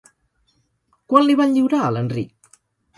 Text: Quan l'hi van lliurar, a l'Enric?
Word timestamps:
Quan 1.13 1.27
l'hi 1.29 1.37
van 1.43 1.55
lliurar, 1.59 1.85
a 1.91 1.95
l'Enric? 1.95 2.61